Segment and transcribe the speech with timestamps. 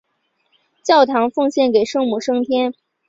[0.83, 2.73] 教堂奉献给圣母升天。